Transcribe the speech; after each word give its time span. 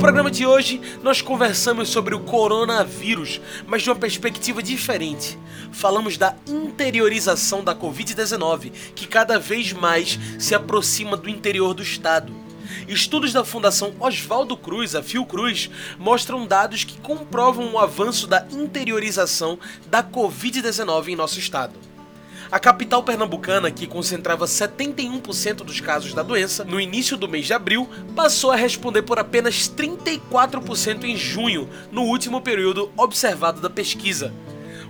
Programa 0.05 0.29
de 0.29 0.45
hoje, 0.45 0.79
nós 1.01 1.19
conversamos 1.19 1.89
sobre 1.89 2.13
o 2.13 2.19
coronavírus, 2.19 3.41
mas 3.65 3.81
de 3.81 3.89
uma 3.89 3.95
perspectiva 3.95 4.61
diferente. 4.61 5.35
Falamos 5.71 6.15
da 6.15 6.35
interiorização 6.47 7.63
da 7.63 7.73
Covid-19, 7.73 8.71
que 8.93 9.07
cada 9.07 9.39
vez 9.39 9.73
mais 9.73 10.19
se 10.37 10.53
aproxima 10.53 11.17
do 11.17 11.27
interior 11.27 11.73
do 11.73 11.81
estado. 11.81 12.31
Estudos 12.87 13.33
da 13.33 13.43
Fundação 13.43 13.95
Oswaldo 13.99 14.55
Cruz, 14.55 14.93
a 14.93 15.01
Fiocruz, 15.01 15.71
mostram 15.97 16.45
dados 16.45 16.83
que 16.83 16.99
comprovam 16.99 17.73
o 17.73 17.79
avanço 17.79 18.27
da 18.27 18.45
interiorização 18.51 19.57
da 19.87 20.03
Covid-19 20.03 21.07
em 21.07 21.15
nosso 21.15 21.39
estado. 21.39 21.73
A 22.51 22.59
capital 22.59 23.01
pernambucana, 23.01 23.71
que 23.71 23.87
concentrava 23.87 24.45
71% 24.45 25.57
dos 25.57 25.79
casos 25.81 26.13
da 26.13 26.21
doença 26.21 26.63
no 26.63 26.79
início 26.79 27.17
do 27.17 27.27
mês 27.27 27.47
de 27.47 27.53
abril, 27.53 27.89
passou 28.15 28.51
a 28.51 28.55
responder 28.55 29.01
por 29.01 29.17
apenas 29.17 29.69
34% 29.69 31.03
em 31.03 31.17
junho, 31.17 31.67
no 31.91 32.03
último 32.03 32.41
período 32.41 32.91
observado 32.95 33.59
da 33.59 33.69
pesquisa. 33.69 34.31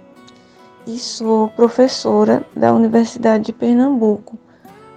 e 0.85 1.00
sou 1.00 1.47
professora 1.47 2.46
da 2.53 2.74
Universidade 2.74 3.46
de 3.46 3.53
Pernambuco, 3.53 4.38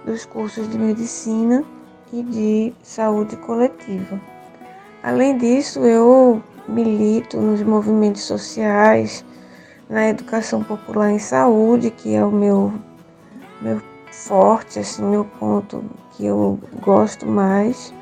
dos 0.05 0.25
cursos 0.25 0.69
de 0.69 0.77
medicina 0.77 1.63
e 2.11 2.21
de 2.21 2.73
saúde 2.83 3.37
coletiva. 3.37 4.19
Além 5.01 5.37
disso, 5.37 5.79
eu 5.85 6.43
milito 6.67 7.39
nos 7.39 7.63
movimentos 7.63 8.23
sociais, 8.23 9.23
na 9.89 10.09
educação 10.09 10.61
popular 10.61 11.11
em 11.11 11.19
saúde, 11.19 11.91
que 11.91 12.13
é 12.13 12.25
o 12.25 12.31
meu, 12.31 12.73
meu 13.61 13.81
forte, 14.11 14.79
assim, 14.79 15.03
meu 15.03 15.23
ponto 15.23 15.81
que 16.11 16.25
eu 16.25 16.59
gosto 16.81 17.25
mais. 17.25 17.93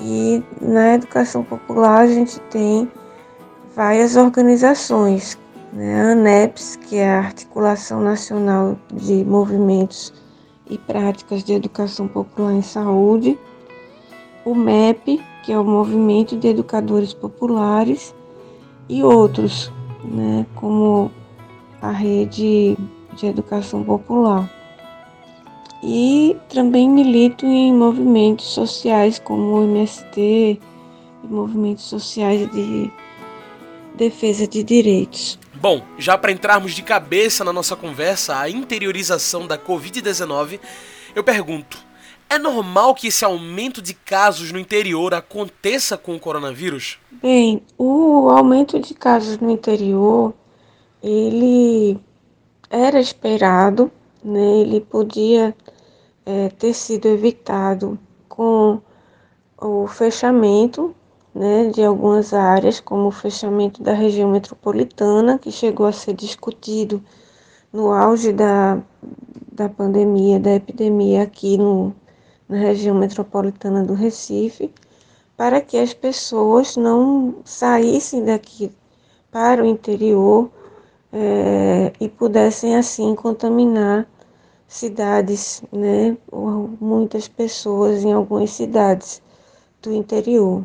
E 0.00 0.42
na 0.60 0.94
educação 0.94 1.44
popular 1.44 2.00
a 2.00 2.06
gente 2.06 2.40
tem 2.50 2.90
várias 3.76 4.16
organizações, 4.16 5.38
né? 5.72 6.00
a 6.00 6.12
ANEPS, 6.12 6.76
que 6.76 6.96
é 6.96 7.10
a 7.10 7.18
Articulação 7.18 8.00
Nacional 8.00 8.78
de 8.92 9.24
Movimentos 9.24 10.12
e 10.68 10.78
Práticas 10.78 11.44
de 11.44 11.52
Educação 11.52 12.08
Popular 12.08 12.52
em 12.52 12.62
Saúde, 12.62 13.38
o 14.44 14.54
MEP, 14.54 15.22
que 15.42 15.52
é 15.52 15.58
o 15.58 15.64
Movimento 15.64 16.36
de 16.36 16.48
Educadores 16.48 17.12
Populares, 17.12 18.14
e 18.88 19.02
outros, 19.02 19.70
né? 20.04 20.46
como 20.54 21.10
a 21.82 21.90
Rede 21.90 22.76
de 23.14 23.26
Educação 23.26 23.84
Popular 23.84 24.50
e 25.82 26.36
também 26.48 26.88
milito 26.88 27.46
em 27.46 27.72
movimentos 27.72 28.46
sociais 28.46 29.18
como 29.18 29.54
o 29.54 29.64
MST 29.64 30.60
movimentos 31.24 31.84
sociais 31.84 32.50
de 32.50 32.90
defesa 33.94 34.46
de 34.46 34.62
direitos. 34.62 35.38
Bom, 35.54 35.82
já 35.98 36.16
para 36.16 36.32
entrarmos 36.32 36.72
de 36.72 36.82
cabeça 36.82 37.44
na 37.44 37.52
nossa 37.52 37.76
conversa, 37.76 38.38
a 38.38 38.48
interiorização 38.48 39.46
da 39.46 39.58
Covid-19, 39.58 40.58
eu 41.14 41.22
pergunto: 41.22 41.78
é 42.28 42.38
normal 42.38 42.94
que 42.94 43.08
esse 43.08 43.24
aumento 43.24 43.82
de 43.82 43.92
casos 43.92 44.52
no 44.52 44.58
interior 44.58 45.12
aconteça 45.12 45.98
com 45.98 46.14
o 46.14 46.20
coronavírus? 46.20 46.98
Bem, 47.22 47.62
o 47.76 48.30
aumento 48.30 48.78
de 48.80 48.94
casos 48.94 49.38
no 49.38 49.50
interior, 49.50 50.32
ele 51.02 51.98
era 52.70 52.98
esperado, 53.00 53.90
né? 54.24 54.60
Ele 54.60 54.80
podia 54.80 55.54
é, 56.30 56.48
ter 56.50 56.72
sido 56.74 57.06
evitado 57.08 57.98
com 58.28 58.80
o 59.60 59.86
fechamento 59.88 60.94
né, 61.34 61.68
de 61.70 61.82
algumas 61.82 62.32
áreas, 62.32 62.78
como 62.78 63.08
o 63.08 63.10
fechamento 63.10 63.82
da 63.82 63.92
região 63.92 64.30
metropolitana, 64.30 65.38
que 65.38 65.50
chegou 65.50 65.86
a 65.86 65.92
ser 65.92 66.14
discutido 66.14 67.02
no 67.72 67.92
auge 67.92 68.32
da, 68.32 68.78
da 69.52 69.68
pandemia, 69.68 70.38
da 70.38 70.54
epidemia 70.54 71.22
aqui 71.24 71.58
no, 71.58 71.92
na 72.48 72.58
região 72.58 72.94
metropolitana 72.94 73.82
do 73.82 73.94
Recife, 73.94 74.72
para 75.36 75.60
que 75.60 75.76
as 75.78 75.92
pessoas 75.92 76.76
não 76.76 77.36
saíssem 77.44 78.24
daqui 78.24 78.70
para 79.32 79.62
o 79.62 79.66
interior 79.66 80.50
é, 81.12 81.92
e 82.00 82.08
pudessem 82.08 82.76
assim 82.76 83.14
contaminar 83.14 84.06
cidades, 84.70 85.64
né, 85.72 86.16
muitas 86.80 87.26
pessoas 87.26 88.04
em 88.04 88.12
algumas 88.12 88.50
cidades 88.50 89.20
do 89.82 89.92
interior. 89.92 90.64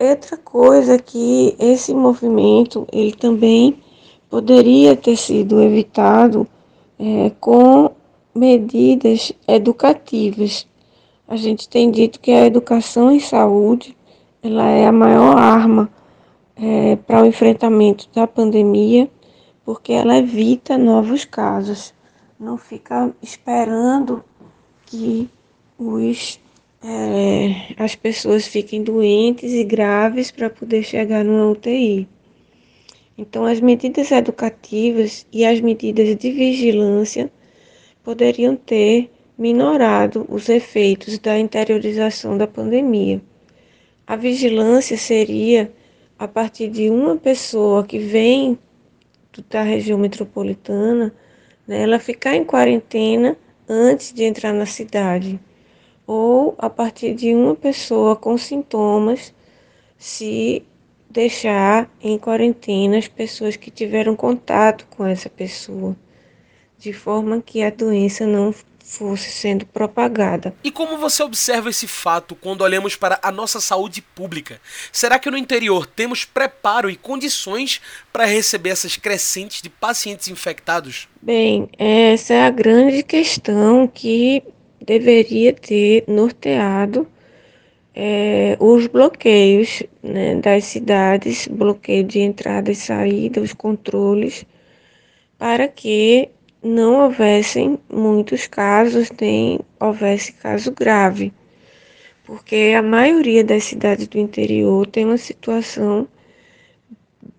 outra 0.00 0.38
coisa 0.38 0.94
é 0.94 0.98
que 0.98 1.54
esse 1.58 1.92
movimento 1.92 2.88
ele 2.90 3.12
também 3.12 3.82
poderia 4.30 4.96
ter 4.96 5.16
sido 5.16 5.60
evitado 5.60 6.48
é, 6.98 7.30
com 7.38 7.90
medidas 8.34 9.30
educativas. 9.46 10.66
A 11.28 11.36
gente 11.36 11.68
tem 11.68 11.90
dito 11.90 12.18
que 12.18 12.30
a 12.30 12.46
educação 12.46 13.12
em 13.12 13.20
saúde 13.20 13.94
ela 14.42 14.70
é 14.70 14.86
a 14.86 14.92
maior 14.92 15.36
arma 15.36 15.90
é, 16.56 16.96
para 16.96 17.22
o 17.22 17.26
enfrentamento 17.26 18.08
da 18.14 18.26
pandemia, 18.26 19.10
porque 19.66 19.92
ela 19.92 20.16
evita 20.16 20.78
novos 20.78 21.26
casos. 21.26 21.92
Não 22.38 22.56
fica 22.56 23.12
esperando 23.20 24.24
que 24.86 25.28
os, 25.76 26.38
é, 26.82 27.74
as 27.76 27.96
pessoas 27.96 28.46
fiquem 28.46 28.82
doentes 28.82 29.52
e 29.52 29.64
graves 29.64 30.30
para 30.30 30.48
poder 30.48 30.84
chegar 30.84 31.24
numa 31.24 31.50
UTI. 31.50 32.08
Então, 33.16 33.44
as 33.44 33.60
medidas 33.60 34.12
educativas 34.12 35.26
e 35.32 35.44
as 35.44 35.60
medidas 35.60 36.16
de 36.16 36.30
vigilância 36.30 37.28
poderiam 38.04 38.54
ter 38.54 39.10
minorado 39.36 40.24
os 40.28 40.48
efeitos 40.48 41.18
da 41.18 41.36
interiorização 41.36 42.38
da 42.38 42.46
pandemia. 42.46 43.20
A 44.06 44.14
vigilância 44.14 44.96
seria 44.96 45.72
a 46.16 46.28
partir 46.28 46.68
de 46.68 46.88
uma 46.88 47.16
pessoa 47.16 47.84
que 47.84 47.98
vem 47.98 48.56
da 49.50 49.62
região 49.62 49.98
metropolitana, 49.98 51.12
né, 51.68 51.82
ela 51.82 51.98
ficar 51.98 52.34
em 52.34 52.44
quarentena 52.44 53.36
antes 53.68 54.12
de 54.14 54.24
entrar 54.24 54.54
na 54.54 54.64
cidade, 54.64 55.38
ou 56.06 56.54
a 56.56 56.70
partir 56.70 57.14
de 57.14 57.34
uma 57.34 57.54
pessoa 57.54 58.16
com 58.16 58.38
sintomas, 58.38 59.34
se 59.98 60.64
deixar 61.10 61.90
em 62.00 62.18
quarentena 62.18 62.96
as 62.96 63.06
pessoas 63.06 63.56
que 63.56 63.70
tiveram 63.70 64.16
contato 64.16 64.86
com 64.96 65.04
essa 65.04 65.28
pessoa. 65.28 65.94
De 66.78 66.92
forma 66.92 67.42
que 67.42 67.62
a 67.62 67.70
doença 67.70 68.26
não 68.26 68.54
fosse 68.88 69.30
sendo 69.30 69.66
propagada. 69.66 70.54
E 70.64 70.70
como 70.70 70.96
você 70.96 71.22
observa 71.22 71.68
esse 71.68 71.86
fato 71.86 72.34
quando 72.34 72.62
olhamos 72.62 72.96
para 72.96 73.20
a 73.22 73.30
nossa 73.30 73.60
saúde 73.60 74.00
pública? 74.00 74.58
Será 74.90 75.18
que 75.18 75.30
no 75.30 75.36
interior 75.36 75.86
temos 75.86 76.24
preparo 76.24 76.88
e 76.88 76.96
condições 76.96 77.82
para 78.10 78.24
receber 78.24 78.70
essas 78.70 78.96
crescentes 78.96 79.60
de 79.60 79.68
pacientes 79.68 80.28
infectados? 80.28 81.06
Bem, 81.20 81.68
essa 81.78 82.32
é 82.32 82.46
a 82.46 82.50
grande 82.50 83.02
questão 83.02 83.86
que 83.86 84.42
deveria 84.80 85.52
ter 85.52 86.04
norteado 86.08 87.06
é, 87.94 88.56
os 88.58 88.86
bloqueios 88.86 89.82
né, 90.02 90.36
das 90.36 90.64
cidades, 90.64 91.46
bloqueio 91.46 92.04
de 92.04 92.20
entrada 92.20 92.70
e 92.70 92.74
saída, 92.74 93.42
os 93.42 93.52
controles, 93.52 94.46
para 95.36 95.68
que 95.68 96.30
não 96.62 97.04
houvessem 97.04 97.78
muitos 97.88 98.46
casos, 98.46 99.10
nem 99.20 99.60
houvesse 99.80 100.32
caso 100.32 100.72
grave, 100.72 101.32
porque 102.24 102.74
a 102.76 102.82
maioria 102.82 103.44
das 103.44 103.64
cidades 103.64 104.06
do 104.06 104.18
interior 104.18 104.86
tem 104.86 105.04
uma 105.04 105.18
situação 105.18 106.06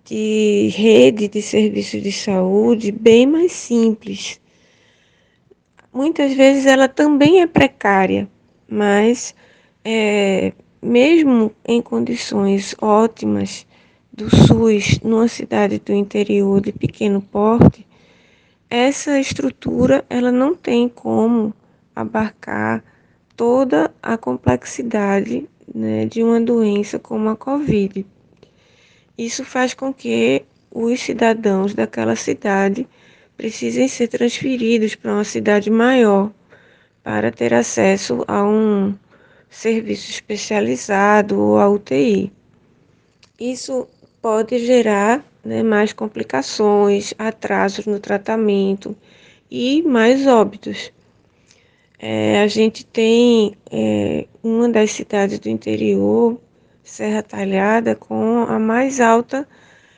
de 0.06 0.70
rede 0.76 1.28
de 1.28 1.42
serviços 1.42 2.02
de 2.02 2.12
saúde 2.12 2.92
bem 2.92 3.28
mais 3.28 3.52
simples. 3.52 4.42
Muitas 5.94 6.34
vezes 6.34 6.66
ela 6.66 6.88
também 6.88 7.42
é 7.42 7.48
precária, 7.48 8.28
mas 8.68 9.36
é, 9.84 10.54
mesmo 10.82 11.52
em 11.68 11.82
condições 11.82 12.76
ótimas 12.82 13.68
do 14.12 14.30
SUS, 14.36 15.00
numa 15.04 15.28
cidade 15.28 15.80
do 15.80 15.94
interior 15.94 16.60
de 16.62 16.72
pequeno 16.72 17.22
porte, 17.22 17.86
essa 18.70 19.20
estrutura 19.20 20.06
ela 20.10 20.32
não 20.32 20.54
tem 20.56 20.88
como 20.88 21.54
abarcar 21.96 22.84
toda 23.36 23.92
a 24.02 24.18
complexidade 24.18 25.50
né, 25.74 26.06
de 26.06 26.22
uma 26.22 26.40
doença 26.40 27.00
como 27.00 27.30
a 27.30 27.36
Covid. 27.36 28.06
Isso 29.18 29.44
faz 29.44 29.74
com 29.74 29.94
que 29.94 30.46
os 30.72 31.00
cidadãos 31.00 31.74
daquela 31.74 32.16
cidade 32.16 32.88
precisem 33.36 33.88
ser 33.88 34.08
transferidos 34.08 34.96
para 34.96 35.14
uma 35.14 35.24
cidade 35.24 35.70
maior 35.70 36.32
para 37.04 37.32
ter 37.32 37.54
acesso 37.54 38.24
a 38.28 38.44
um 38.44 38.94
serviço 39.50 40.12
especializado 40.12 41.40
ou 41.40 41.58
a 41.58 41.68
UTI. 41.68 42.32
Isso 43.40 43.88
pode 44.22 44.60
gerar 44.60 45.24
né, 45.50 45.64
mais 45.64 45.92
complicações, 45.92 47.12
atrasos 47.18 47.88
no 47.88 48.00
tratamento 48.00 48.96
e 49.50 49.82
mais 49.82 50.28
óbitos. 50.28 50.94
É, 51.98 52.40
a 52.42 52.48
gente 52.48 52.86
tem 52.86 53.56
é, 53.72 54.28
uma 54.44 54.70
das 54.70 54.92
cidades 54.92 55.40
do 55.40 55.50
interior, 55.50 56.40
Serra 56.84 57.24
Talhada, 57.24 57.96
com 57.96 58.44
a 58.44 58.60
mais 58.60 59.00
alta 59.00 59.48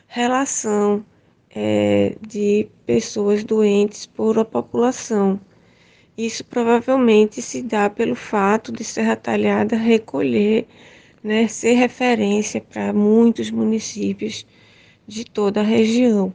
relação 0.07 1.05
é, 1.53 2.15
de 2.25 2.69
pessoas 2.85 3.43
doentes 3.43 4.05
por 4.05 4.39
a 4.39 4.45
população. 4.45 5.37
Isso 6.17 6.45
provavelmente 6.45 7.41
se 7.41 7.61
dá 7.61 7.89
pelo 7.89 8.15
fato 8.15 8.71
de 8.71 8.85
Serra 8.85 9.17
Talhada 9.17 9.75
recolher, 9.75 10.65
né, 11.21 11.45
ser 11.49 11.73
referência 11.73 12.61
para 12.61 12.93
muitos 12.93 13.51
municípios 13.51 14.45
de 15.11 15.25
toda 15.25 15.59
a 15.59 15.63
região. 15.63 16.33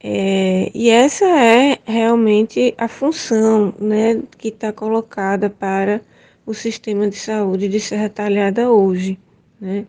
É, 0.00 0.70
e 0.74 0.88
essa 0.88 1.26
é 1.26 1.78
realmente 1.84 2.74
a 2.78 2.88
função 2.88 3.74
né, 3.78 4.22
que 4.38 4.48
está 4.48 4.72
colocada 4.72 5.50
para 5.50 6.00
o 6.46 6.54
sistema 6.54 7.06
de 7.06 7.16
saúde 7.16 7.68
de 7.68 7.78
Serra 7.78 8.08
Talhada 8.08 8.70
hoje. 8.70 9.18
Né? 9.60 9.86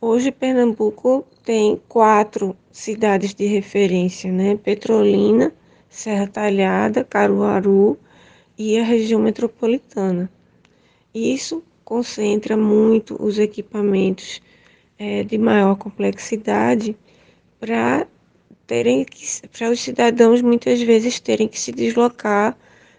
Hoje, 0.00 0.32
Pernambuco 0.32 1.26
tem 1.44 1.78
quatro 1.86 2.56
cidades 2.72 3.34
de 3.34 3.44
referência, 3.44 4.32
né? 4.32 4.56
Petrolina, 4.56 5.52
Serra 5.88 6.26
Talhada, 6.26 7.04
Caruaru 7.04 7.98
e 8.56 8.78
a 8.78 8.82
região 8.82 9.20
metropolitana. 9.20 10.30
Isso 11.14 11.62
concentra 11.84 12.56
muito 12.56 13.22
os 13.22 13.38
equipamentos 13.38 14.40
é, 15.00 15.24
de 15.24 15.38
maior 15.38 15.76
complexidade 15.76 16.94
para 17.58 18.06
terem 18.66 19.06
para 19.50 19.70
os 19.70 19.80
cidadãos 19.80 20.42
muitas 20.42 20.80
vezes 20.82 21.18
terem 21.18 21.48
que 21.48 21.58
se 21.58 21.72
deslocar 21.72 22.54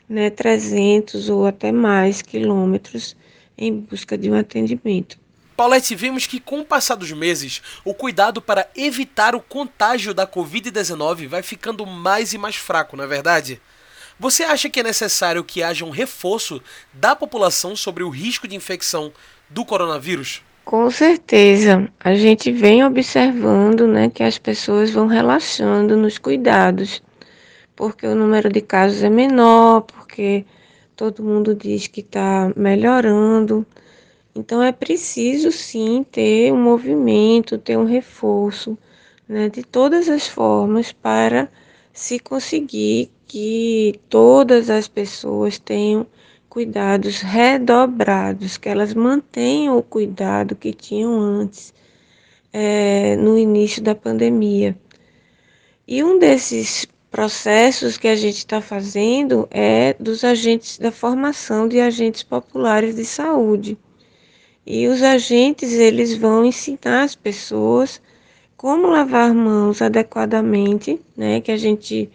né, 0.10 0.32
300 0.32 1.30
ou 1.30 1.46
até 1.46 1.72
mais 1.72 2.24
quilômetros 2.24 3.16
em 3.56 3.72
busca 3.72 4.18
de 4.18 4.32
um 4.32 4.34
atendimento. 4.34 5.20
Paulette, 5.56 5.94
vimos 5.94 6.26
que 6.26 6.40
com 6.40 6.62
o 6.62 6.66
passar 6.66 6.96
dos 6.96 7.12
meses, 7.12 7.62
o 7.86 7.94
cuidado 7.94 8.42
para 8.42 8.68
evitar 8.76 9.36
o 9.36 9.40
contágio 9.40 10.12
da 10.12 10.26
Covid-19 10.26 11.28
vai 11.28 11.44
ficando 11.44 11.86
mais 11.86 12.34
e 12.34 12.38
mais 12.38 12.56
fraco, 12.56 12.98
não 12.98 13.04
é 13.04 13.08
verdade? 13.08 13.62
Você 14.20 14.44
acha 14.44 14.70
que 14.70 14.80
é 14.80 14.84
necessário 14.84 15.44
que 15.44 15.62
haja 15.62 15.86
um 15.86 15.92
reforço 15.92 16.62
da 16.92 17.16
população 17.16 17.76
sobre 17.76 18.04
o 18.04 18.10
risco 18.10 18.48
de 18.48 18.56
infecção 18.56 19.14
do 19.50 19.64
coronavírus? 19.64 20.42
Com 20.64 20.90
certeza, 20.92 21.92
a 22.00 22.14
gente 22.16 22.52
vem 22.52 22.84
observando 22.84 23.88
né, 23.88 24.10
que 24.10 24.24
as 24.24 24.38
pessoas 24.38 24.92
vão 24.92 25.08
relaxando 25.08 25.98
nos 25.98 26.18
cuidados, 26.18 27.02
porque 27.76 28.06
o 28.08 28.16
número 28.16 28.50
de 28.50 28.62
casos 28.62 29.04
é 29.04 29.10
menor, 29.10 29.82
porque 29.82 30.46
todo 30.96 31.24
mundo 31.24 31.56
diz 31.56 31.88
que 31.88 32.02
está 32.02 32.54
melhorando. 32.56 33.66
Então 34.36 34.62
é 34.62 34.72
preciso 34.72 35.52
sim 35.52 36.06
ter 36.10 36.54
um 36.54 36.62
movimento, 36.62 37.58
ter 37.58 37.78
um 37.78 37.86
reforço 37.86 38.78
né, 39.28 39.50
de 39.50 39.64
todas 39.64 40.08
as 40.08 40.28
formas 40.28 40.92
para 40.92 41.50
se 41.92 42.20
conseguir 42.20 43.12
que 43.28 44.00
todas 44.08 44.70
as 44.70 44.88
pessoas 44.88 45.58
tenham 45.58 46.06
cuidados 46.52 47.22
redobrados, 47.22 48.58
que 48.58 48.68
elas 48.68 48.94
mantenham 48.94 49.78
o 49.78 49.82
cuidado 49.82 50.54
que 50.54 50.74
tinham 50.74 51.18
antes, 51.18 51.74
é, 52.52 53.16
no 53.16 53.38
início 53.38 53.82
da 53.82 53.96
pandemia. 53.96 54.78
E 55.88 56.04
um 56.04 56.20
desses 56.20 56.86
processos 57.10 57.98
que 57.98 58.10
a 58.10 58.18
gente 58.18 58.40
está 58.40 58.60
fazendo 58.60 59.48
é 59.50 59.94
dos 59.98 60.26
agentes 60.26 60.78
da 60.78 60.92
formação 60.92 61.70
de 61.70 61.80
agentes 61.80 62.22
populares 62.22 62.98
de 62.98 63.06
saúde. 63.06 63.78
E 64.68 64.90
os 64.90 65.02
agentes 65.02 65.72
eles 65.72 66.18
vão 66.18 66.44
ensinar 66.44 67.04
as 67.04 67.16
pessoas 67.16 68.02
como 68.58 68.88
lavar 68.88 69.34
mãos 69.34 69.82
adequadamente, 69.82 71.00
né? 71.16 71.40
Que 71.40 71.54
a 71.54 71.58
gente 71.58 72.10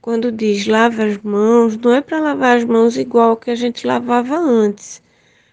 quando 0.00 0.30
diz 0.30 0.66
lava 0.66 1.04
as 1.04 1.18
mãos, 1.18 1.76
não 1.76 1.92
é 1.92 2.00
para 2.00 2.20
lavar 2.20 2.56
as 2.56 2.64
mãos 2.64 2.96
igual 2.96 3.36
que 3.36 3.50
a 3.50 3.54
gente 3.54 3.86
lavava 3.86 4.36
antes. 4.36 5.02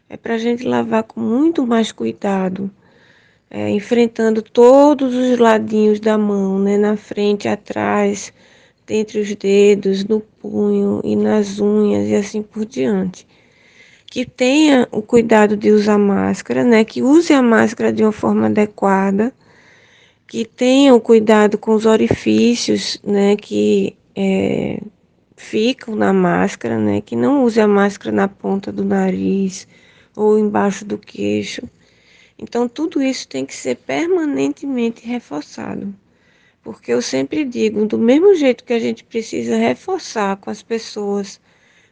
É 0.07 0.15
para 0.15 0.35
a 0.35 0.37
gente 0.37 0.63
lavar 0.63 1.03
com 1.03 1.19
muito 1.19 1.65
mais 1.65 1.91
cuidado, 1.91 2.69
é, 3.49 3.69
enfrentando 3.69 4.41
todos 4.41 5.15
os 5.15 5.37
ladinhos 5.39 5.99
da 5.99 6.17
mão, 6.17 6.59
né, 6.59 6.77
na 6.77 6.95
frente, 6.95 7.47
atrás, 7.47 8.31
entre 8.87 9.19
os 9.19 9.33
dedos, 9.35 10.05
no 10.05 10.19
punho 10.21 11.01
e 11.03 11.15
nas 11.15 11.59
unhas 11.59 12.07
e 12.07 12.15
assim 12.15 12.43
por 12.43 12.65
diante. 12.65 13.27
Que 14.05 14.25
tenha 14.25 14.87
o 14.91 15.01
cuidado 15.01 15.57
de 15.57 15.71
usar 15.71 15.97
máscara, 15.97 16.63
né, 16.63 16.85
que 16.85 17.01
use 17.01 17.33
a 17.33 17.41
máscara 17.41 17.91
de 17.91 18.03
uma 18.03 18.11
forma 18.11 18.45
adequada, 18.45 19.33
que 20.27 20.45
tenha 20.45 20.93
o 20.93 21.01
cuidado 21.01 21.57
com 21.57 21.73
os 21.73 21.85
orifícios, 21.85 22.99
né, 23.03 23.35
que 23.35 23.95
é, 24.15 24.81
ficam 25.35 25.95
na 25.95 26.13
máscara, 26.13 26.79
né, 26.79 27.01
que 27.01 27.15
não 27.15 27.43
use 27.43 27.59
a 27.59 27.67
máscara 27.67 28.15
na 28.15 28.27
ponta 28.27 28.71
do 28.71 28.85
nariz 28.85 29.67
ou 30.15 30.39
embaixo 30.39 30.85
do 30.85 30.97
queixo. 30.97 31.61
Então, 32.37 32.67
tudo 32.67 33.01
isso 33.01 33.27
tem 33.27 33.45
que 33.45 33.55
ser 33.55 33.75
permanentemente 33.75 35.05
reforçado. 35.05 35.93
Porque 36.63 36.91
eu 36.91 37.01
sempre 37.01 37.45
digo, 37.45 37.85
do 37.85 37.97
mesmo 37.97 38.33
jeito 38.35 38.63
que 38.63 38.73
a 38.73 38.79
gente 38.79 39.03
precisa 39.03 39.55
reforçar 39.55 40.37
com 40.37 40.49
as 40.49 40.63
pessoas 40.63 41.39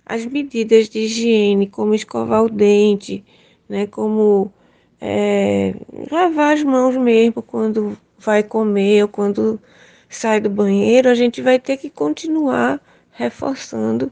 as 0.06 0.26
medidas 0.26 0.90
de 0.90 1.00
higiene, 1.00 1.68
como 1.68 1.94
escovar 1.94 2.44
o 2.44 2.50
dente, 2.50 3.24
né, 3.70 3.88
como 3.88 4.52
é, 5.00 5.76
lavar 6.12 6.54
as 6.54 6.64
mãos 6.64 6.96
mesmo 6.98 7.42
quando 7.42 7.98
vai 8.18 8.44
comer 8.44 9.04
ou 9.04 9.08
quando 9.08 9.60
sai 10.16 10.40
do 10.40 10.50
banheiro, 10.50 11.10
a 11.10 11.16
gente 11.16 11.42
vai 11.42 11.60
ter 11.60 11.78
que 11.78 11.90
continuar 11.90 12.82
reforçando 13.12 14.12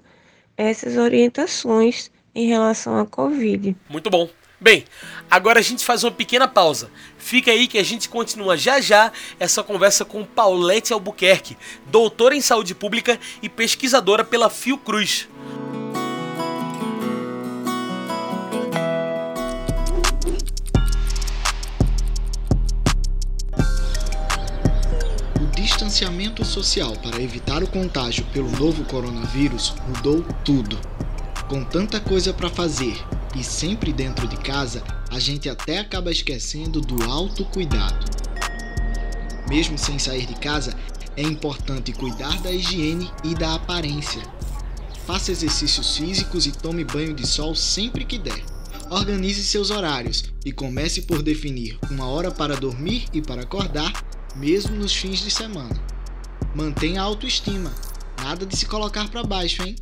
essas 0.57 0.97
orientações 0.97 2.11
em 2.33 2.47
relação 2.47 2.97
à 2.97 3.05
Covid. 3.05 3.75
Muito 3.89 4.09
bom. 4.09 4.29
Bem, 4.59 4.85
agora 5.29 5.59
a 5.59 5.63
gente 5.63 5.83
faz 5.83 6.03
uma 6.03 6.11
pequena 6.11 6.47
pausa. 6.47 6.91
Fica 7.17 7.49
aí 7.49 7.67
que 7.67 7.79
a 7.79 7.83
gente 7.83 8.07
continua 8.07 8.55
já 8.55 8.79
já 8.79 9.11
essa 9.39 9.63
conversa 9.63 10.05
com 10.05 10.23
Paulette 10.23 10.93
Albuquerque, 10.93 11.57
doutora 11.87 12.35
em 12.35 12.41
saúde 12.41 12.75
pública 12.75 13.19
e 13.41 13.49
pesquisadora 13.49 14.23
pela 14.23 14.51
Fiocruz. 14.51 15.27
Distanciamento 25.91 26.45
social 26.45 26.93
para 27.03 27.21
evitar 27.21 27.61
o 27.61 27.67
contágio 27.67 28.23
pelo 28.31 28.49
novo 28.51 28.85
coronavírus 28.85 29.75
mudou 29.89 30.23
tudo. 30.45 30.79
Com 31.49 31.65
tanta 31.65 31.99
coisa 31.99 32.31
para 32.31 32.49
fazer 32.49 32.95
e 33.35 33.43
sempre 33.43 33.91
dentro 33.91 34.25
de 34.25 34.37
casa, 34.37 34.81
a 35.09 35.19
gente 35.19 35.49
até 35.49 35.79
acaba 35.79 36.09
esquecendo 36.09 36.79
do 36.79 37.03
autocuidado. 37.03 38.05
Mesmo 39.49 39.77
sem 39.77 39.99
sair 39.99 40.25
de 40.25 40.35
casa, 40.35 40.73
é 41.17 41.23
importante 41.23 41.91
cuidar 41.91 42.41
da 42.41 42.53
higiene 42.53 43.11
e 43.25 43.35
da 43.35 43.55
aparência. 43.55 44.21
Faça 45.05 45.33
exercícios 45.33 45.97
físicos 45.97 46.45
e 46.45 46.53
tome 46.53 46.85
banho 46.85 47.13
de 47.13 47.27
sol 47.27 47.53
sempre 47.53 48.05
que 48.05 48.17
der. 48.17 48.41
Organize 48.89 49.43
seus 49.43 49.71
horários 49.71 50.23
e 50.45 50.53
comece 50.53 51.01
por 51.01 51.21
definir 51.21 51.77
uma 51.89 52.05
hora 52.05 52.31
para 52.31 52.55
dormir 52.55 53.07
e 53.13 53.21
para 53.21 53.41
acordar, 53.41 53.91
mesmo 54.35 54.75
nos 54.75 54.95
fins 54.95 55.19
de 55.19 55.31
semana. 55.31 55.79
Mantenha 56.55 57.01
a 57.01 57.05
autoestima, 57.05 57.73
nada 58.21 58.45
de 58.45 58.55
se 58.55 58.65
colocar 58.65 59.09
para 59.09 59.23
baixo, 59.23 59.63
hein? 59.63 59.75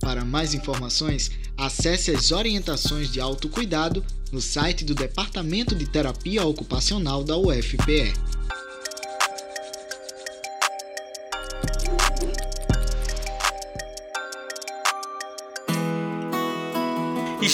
Para 0.00 0.24
mais 0.24 0.54
informações, 0.54 1.30
acesse 1.56 2.10
as 2.10 2.30
orientações 2.30 3.10
de 3.10 3.20
autocuidado 3.20 4.04
no 4.32 4.40
site 4.40 4.84
do 4.84 4.94
Departamento 4.94 5.74
de 5.74 5.86
Terapia 5.86 6.44
Ocupacional 6.44 7.22
da 7.22 7.36
UFPE. 7.36 8.12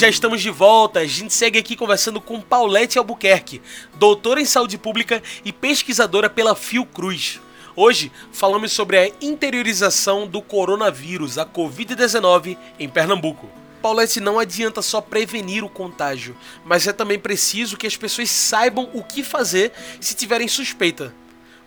Já 0.01 0.09
estamos 0.09 0.41
de 0.41 0.49
volta. 0.49 0.99
A 0.99 1.05
gente 1.05 1.31
segue 1.31 1.59
aqui 1.59 1.75
conversando 1.75 2.19
com 2.19 2.41
Paulette 2.41 2.97
Albuquerque, 2.97 3.61
doutora 3.99 4.41
em 4.41 4.45
saúde 4.45 4.75
pública 4.75 5.21
e 5.45 5.53
pesquisadora 5.53 6.27
pela 6.27 6.55
Fiocruz. 6.55 7.39
Hoje 7.75 8.11
falamos 8.31 8.71
sobre 8.71 8.97
a 8.97 9.11
interiorização 9.21 10.25
do 10.25 10.41
coronavírus, 10.41 11.37
a 11.37 11.45
Covid-19, 11.45 12.57
em 12.79 12.89
Pernambuco. 12.89 13.47
Paulette, 13.79 14.19
não 14.19 14.39
adianta 14.39 14.81
só 14.81 15.01
prevenir 15.01 15.63
o 15.63 15.69
contágio, 15.69 16.35
mas 16.65 16.87
é 16.87 16.93
também 16.93 17.19
preciso 17.19 17.77
que 17.77 17.85
as 17.85 17.95
pessoas 17.95 18.31
saibam 18.31 18.89
o 18.93 19.03
que 19.03 19.21
fazer 19.21 19.71
se 19.99 20.15
tiverem 20.15 20.47
suspeita. 20.47 21.13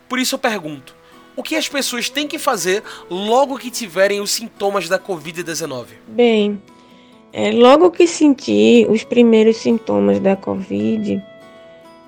Por 0.09 0.19
isso 0.19 0.35
eu 0.35 0.41
pergunto: 0.41 0.97
o 1.37 1.43
que 1.43 1.55
as 1.55 1.69
pessoas 1.69 2.11
têm 2.11 2.27
que 2.27 2.41
fazer 2.41 2.83
logo 3.09 3.59
que 3.59 3.71
tiverem 3.71 4.21
os 4.21 4.33
sintomas 4.33 4.89
da 4.89 4.99
Covid-19? 4.99 5.87
Bem, 6.09 6.61
é, 7.37 7.51
logo 7.51 7.91
que 7.91 8.07
sentir 8.07 8.89
os 8.89 9.03
primeiros 9.03 9.57
sintomas 9.57 10.21
da 10.21 10.37
Covid, 10.37 11.21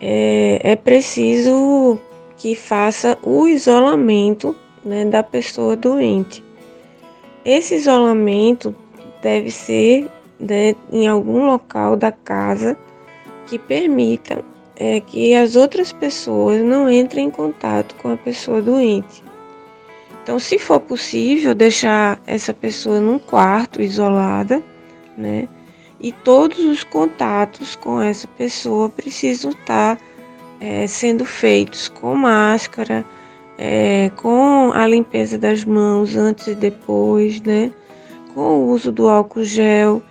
é, 0.01 0.61
é 0.63 0.77
preciso 0.77 1.99
que 2.37 2.55
faça 2.55 3.19
o 3.25 3.49
isolamento 3.49 4.55
né, 4.85 5.05
da 5.05 5.25
pessoa 5.25 5.75
doente. 5.75 6.45
Esse 7.45 7.75
isolamento 7.75 8.73
deve 9.21 9.51
ser 9.51 10.09
né, 10.39 10.77
em 10.93 11.09
algum 11.09 11.45
local 11.47 11.97
da 11.97 12.13
casa 12.13 12.77
que 13.49 13.59
permita 13.59 14.45
é, 14.77 15.01
que 15.01 15.35
as 15.35 15.57
outras 15.57 15.93
pessoas 15.93 16.63
não 16.63 16.89
entrem 16.89 17.27
em 17.27 17.31
contato 17.31 17.97
com 17.97 18.13
a 18.13 18.17
pessoa 18.17 18.63
doente. 18.63 19.25
Então, 20.23 20.39
se 20.39 20.57
for 20.57 20.79
possível, 20.79 21.53
deixar 21.53 22.21
essa 22.29 22.55
pessoa 22.55 23.01
num 23.01 23.19
quarto 23.19 23.83
isolada, 23.83 24.63
né? 25.17 25.49
E 25.99 26.13
todos 26.13 26.59
os 26.59 26.85
contatos 26.85 27.75
com 27.77 28.01
essa 28.01 28.29
pessoa 28.29 28.89
precisam 28.89 29.51
estar 29.51 29.99
é, 30.61 30.87
sendo 30.87 31.25
feitos 31.25 31.89
com 31.89 32.15
máscara, 32.15 33.05
é, 33.59 34.11
com 34.17 34.73
a 34.73 34.87
limpeza 34.87 35.39
das 35.39 35.65
mãos 35.65 36.17
antes 36.17 36.49
e 36.49 36.55
depois, 36.55 37.41
né? 37.41 37.73
Com 38.35 38.41
o 38.41 38.69
uso 38.69 38.93
do 38.93 39.09
álcool 39.09 39.45
gel 39.45 40.03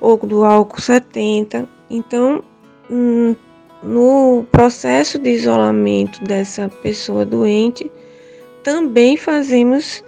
ou 0.00 0.16
do 0.18 0.44
álcool 0.44 0.80
70. 0.80 1.68
Então, 1.90 2.42
hum, 2.90 3.34
no 3.82 4.46
processo 4.50 5.18
de 5.18 5.30
isolamento 5.30 6.22
dessa 6.24 6.68
pessoa 6.68 7.24
doente, 7.24 7.90
também 8.62 9.16
fazemos 9.16 10.02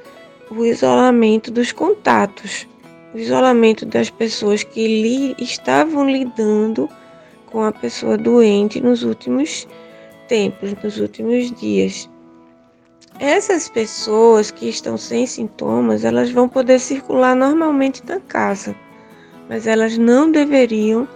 o 0.50 0.64
isolamento 0.64 1.50
dos 1.50 1.72
contatos, 1.72 2.66
o 3.16 3.18
isolamento 3.18 3.86
das 3.86 4.10
pessoas 4.10 4.62
que 4.62 4.86
li, 4.86 5.34
estavam 5.38 6.06
lidando 6.06 6.86
com 7.46 7.62
a 7.62 7.72
pessoa 7.72 8.18
doente 8.18 8.78
nos 8.78 9.02
últimos 9.02 9.66
tempos, 10.28 10.74
nos 10.84 10.98
últimos 10.98 11.50
dias. 11.52 12.10
Essas 13.18 13.70
pessoas 13.70 14.50
que 14.50 14.68
estão 14.68 14.98
sem 14.98 15.26
sintomas, 15.26 16.04
elas 16.04 16.30
vão 16.30 16.46
poder 16.46 16.78
circular 16.78 17.34
normalmente 17.34 18.02
na 18.06 18.20
casa, 18.20 18.76
mas 19.48 19.66
elas 19.66 19.96
não 19.96 20.30
deveriam 20.30 21.08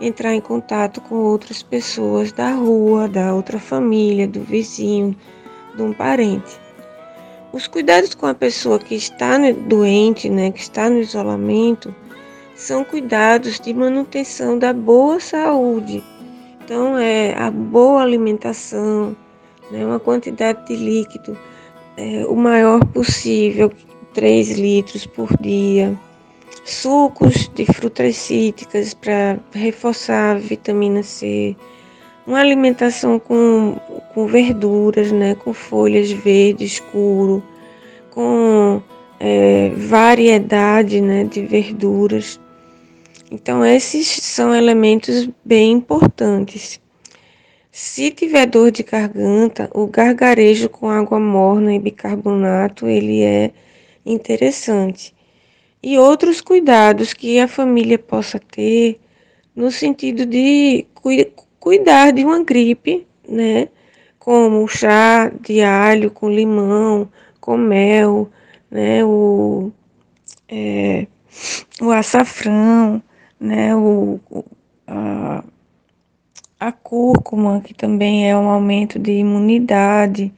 entrar 0.00 0.34
em 0.34 0.40
contato 0.40 1.00
com 1.00 1.16
outras 1.16 1.60
pessoas 1.60 2.30
da 2.30 2.52
rua, 2.52 3.08
da 3.08 3.34
outra 3.34 3.58
família, 3.58 4.28
do 4.28 4.42
vizinho, 4.42 5.16
de 5.74 5.82
um 5.82 5.92
parente. 5.92 6.67
Os 7.52 7.66
cuidados 7.66 8.14
com 8.14 8.26
a 8.26 8.34
pessoa 8.34 8.78
que 8.78 8.94
está 8.94 9.38
doente, 9.66 10.28
né, 10.28 10.50
que 10.50 10.60
está 10.60 10.90
no 10.90 11.00
isolamento, 11.00 11.94
são 12.54 12.84
cuidados 12.84 13.58
de 13.58 13.72
manutenção 13.72 14.58
da 14.58 14.72
boa 14.72 15.18
saúde. 15.20 16.04
Então, 16.64 16.98
é 16.98 17.34
a 17.38 17.50
boa 17.50 18.02
alimentação, 18.02 19.16
né, 19.70 19.84
uma 19.84 19.98
quantidade 19.98 20.66
de 20.66 20.76
líquido 20.76 21.36
é, 21.98 22.24
o 22.26 22.36
maior 22.36 22.84
possível, 22.86 23.72
3 24.14 24.56
litros 24.56 25.04
por 25.04 25.36
dia. 25.40 25.98
Sucos 26.64 27.48
de 27.48 27.66
frutas 27.66 28.16
cítricas 28.16 28.94
para 28.94 29.38
reforçar 29.52 30.36
a 30.36 30.38
vitamina 30.38 31.02
C. 31.02 31.56
Uma 32.26 32.38
alimentação 32.38 33.18
com, 33.18 33.76
com 34.18 34.26
verduras, 34.26 35.12
né, 35.12 35.36
com 35.36 35.54
folhas 35.54 36.10
verde 36.10 36.64
escuro, 36.64 37.40
com 38.10 38.82
é, 39.20 39.70
variedade 39.76 41.00
né, 41.00 41.22
de 41.22 41.46
verduras. 41.46 42.40
Então, 43.30 43.64
esses 43.64 44.08
são 44.08 44.52
elementos 44.52 45.30
bem 45.44 45.70
importantes. 45.70 46.80
Se 47.70 48.10
tiver 48.10 48.46
dor 48.46 48.72
de 48.72 48.82
garganta, 48.82 49.70
o 49.72 49.86
gargarejo 49.86 50.68
com 50.68 50.90
água 50.90 51.20
morna 51.20 51.72
e 51.72 51.78
bicarbonato, 51.78 52.88
ele 52.88 53.22
é 53.22 53.52
interessante. 54.04 55.14
E 55.80 55.96
outros 55.96 56.40
cuidados 56.40 57.14
que 57.14 57.38
a 57.38 57.46
família 57.46 58.00
possa 58.00 58.40
ter 58.40 58.98
no 59.54 59.70
sentido 59.70 60.26
de 60.26 60.86
cu 60.92 61.10
cuidar 61.60 62.12
de 62.12 62.24
uma 62.24 62.42
gripe, 62.42 63.06
né? 63.28 63.68
Como 64.18 64.62
o 64.62 64.68
chá 64.68 65.30
de 65.40 65.62
alho 65.62 66.10
com 66.10 66.28
limão, 66.28 67.08
com 67.40 67.56
mel, 67.56 68.30
né? 68.70 69.04
O, 69.04 69.72
é, 70.48 71.06
o 71.80 71.90
açafrão, 71.90 73.02
né? 73.40 73.74
O, 73.74 74.20
a, 74.86 75.44
a 76.58 76.72
cúrcuma, 76.72 77.60
que 77.60 77.72
também 77.72 78.28
é 78.28 78.36
um 78.36 78.48
aumento 78.48 78.98
de 78.98 79.12
imunidade. 79.12 80.32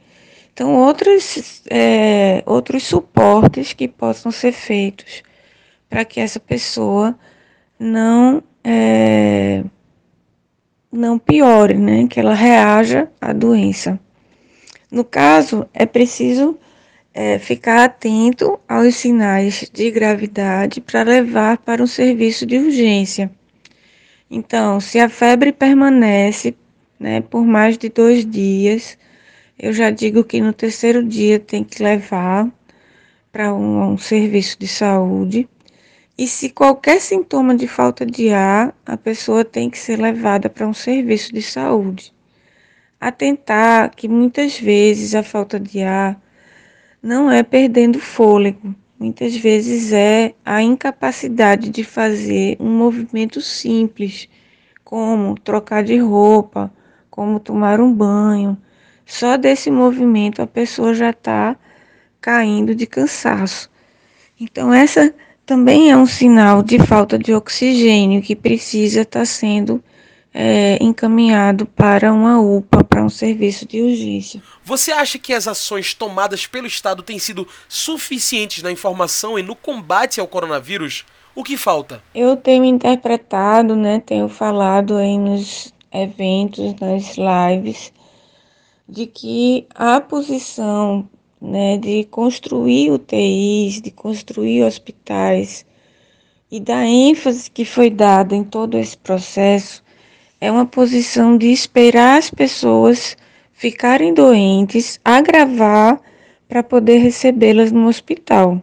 Então, 0.53 0.75
outros, 0.75 1.63
é, 1.69 2.43
outros 2.45 2.83
suportes 2.83 3.73
que 3.73 3.87
possam 3.87 4.31
ser 4.31 4.51
feitos 4.51 5.23
para 5.89 6.05
que 6.05 6.19
essa 6.19 6.39
pessoa 6.39 7.17
não 7.79 8.43
é, 8.63 9.63
não 10.91 11.17
piore, 11.17 11.75
né? 11.75 12.07
Que 12.07 12.19
ela 12.19 12.33
reaja 12.33 13.09
à 13.19 13.31
doença. 13.33 13.99
No 14.91 15.05
caso, 15.05 15.65
é 15.73 15.85
preciso 15.85 16.57
é, 17.13 17.39
ficar 17.39 17.83
atento 17.85 18.59
aos 18.67 18.95
sinais 18.95 19.69
de 19.71 19.89
gravidade 19.91 20.81
para 20.81 21.03
levar 21.03 21.57
para 21.59 21.81
um 21.81 21.87
serviço 21.87 22.45
de 22.45 22.57
urgência. 22.57 23.31
Então, 24.29 24.79
se 24.79 24.99
a 24.99 25.09
febre 25.09 25.51
permanece 25.51 26.55
né, 26.99 27.19
por 27.19 27.45
mais 27.45 27.77
de 27.77 27.89
dois 27.89 28.25
dias, 28.25 28.97
eu 29.57 29.73
já 29.73 29.89
digo 29.89 30.23
que 30.23 30.39
no 30.39 30.53
terceiro 30.53 31.03
dia 31.03 31.39
tem 31.39 31.63
que 31.63 31.81
levar 31.81 32.47
para 33.31 33.53
um, 33.53 33.93
um 33.93 33.97
serviço 33.97 34.57
de 34.59 34.67
saúde. 34.67 35.49
E 36.21 36.27
se 36.27 36.51
qualquer 36.51 37.01
sintoma 37.01 37.55
de 37.55 37.67
falta 37.67 38.05
de 38.05 38.29
ar, 38.29 38.75
a 38.85 38.95
pessoa 38.95 39.43
tem 39.43 39.71
que 39.71 39.79
ser 39.79 39.99
levada 39.99 40.51
para 40.51 40.67
um 40.67 40.71
serviço 40.71 41.33
de 41.33 41.41
saúde. 41.41 42.13
Atentar 42.99 43.89
que 43.95 44.07
muitas 44.07 44.59
vezes 44.59 45.15
a 45.15 45.23
falta 45.23 45.59
de 45.59 45.81
ar 45.81 46.21
não 47.01 47.31
é 47.31 47.41
perdendo 47.41 47.97
fôlego, 47.97 48.75
muitas 48.99 49.35
vezes 49.35 49.91
é 49.91 50.35
a 50.45 50.61
incapacidade 50.61 51.71
de 51.71 51.83
fazer 51.83 52.55
um 52.59 52.69
movimento 52.69 53.41
simples, 53.41 54.29
como 54.83 55.33
trocar 55.39 55.83
de 55.83 55.97
roupa, 55.97 56.71
como 57.09 57.39
tomar 57.39 57.81
um 57.81 57.91
banho. 57.91 58.55
Só 59.07 59.37
desse 59.37 59.71
movimento 59.71 60.39
a 60.39 60.45
pessoa 60.45 60.93
já 60.93 61.09
está 61.09 61.57
caindo 62.21 62.75
de 62.75 62.85
cansaço. 62.85 63.71
Então, 64.39 64.71
essa 64.71 65.11
também 65.51 65.91
é 65.91 65.97
um 65.97 66.05
sinal 66.05 66.63
de 66.63 66.79
falta 66.79 67.19
de 67.19 67.33
oxigênio 67.33 68.21
que 68.21 68.37
precisa 68.37 69.01
estar 69.01 69.19
tá 69.19 69.25
sendo 69.25 69.83
é, 70.33 70.77
encaminhado 70.81 71.65
para 71.65 72.13
uma 72.13 72.39
UPA, 72.39 72.85
para 72.85 73.03
um 73.03 73.09
serviço 73.09 73.67
de 73.67 73.81
urgência. 73.81 74.41
Você 74.63 74.93
acha 74.93 75.19
que 75.19 75.33
as 75.33 75.49
ações 75.49 75.93
tomadas 75.93 76.47
pelo 76.47 76.67
Estado 76.67 77.03
têm 77.03 77.19
sido 77.19 77.45
suficientes 77.67 78.63
na 78.63 78.71
informação 78.71 79.37
e 79.37 79.43
no 79.43 79.53
combate 79.53 80.21
ao 80.21 80.27
coronavírus? 80.27 81.03
O 81.35 81.43
que 81.43 81.57
falta? 81.57 82.01
Eu 82.15 82.37
tenho 82.37 82.63
interpretado, 82.63 83.75
né, 83.75 84.01
tenho 84.05 84.29
falado 84.29 84.95
aí 84.95 85.17
nos 85.17 85.73
eventos, 85.91 86.73
nas 86.79 87.17
lives, 87.17 87.91
de 88.87 89.05
que 89.05 89.67
a 89.75 89.99
posição 89.99 91.09
né, 91.41 91.77
de 91.77 92.03
construir 92.05 92.91
UTIs, 92.91 93.81
de 93.81 93.89
construir 93.89 94.63
hospitais 94.63 95.65
e 96.51 96.59
da 96.59 96.85
ênfase 96.85 97.49
que 97.49 97.65
foi 97.65 97.89
dada 97.89 98.35
em 98.35 98.43
todo 98.43 98.77
esse 98.77 98.97
processo 98.97 99.83
é 100.39 100.51
uma 100.51 100.65
posição 100.65 101.37
de 101.37 101.47
esperar 101.51 102.19
as 102.19 102.29
pessoas 102.29 103.17
ficarem 103.53 104.13
doentes, 104.13 104.99
agravar 105.03 105.99
para 106.47 106.61
poder 106.61 106.97
recebê-las 106.97 107.71
no 107.71 107.87
hospital. 107.87 108.61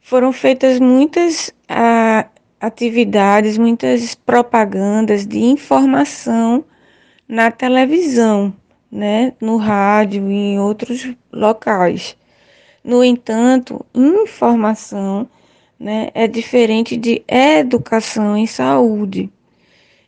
Foram 0.00 0.32
feitas 0.32 0.80
muitas 0.80 1.52
a, 1.68 2.26
atividades, 2.60 3.58
muitas 3.58 4.14
propagandas 4.14 5.26
de 5.26 5.38
informação 5.38 6.64
na 7.28 7.50
televisão 7.50 8.54
né, 8.94 9.32
no 9.40 9.56
rádio 9.56 10.30
e 10.30 10.52
em 10.52 10.60
outros 10.60 11.12
locais. 11.32 12.16
No 12.84 13.02
entanto, 13.02 13.84
informação 13.92 15.28
né, 15.78 16.10
é 16.14 16.28
diferente 16.28 16.96
de 16.96 17.24
educação 17.26 18.36
em 18.36 18.46
saúde. 18.46 19.28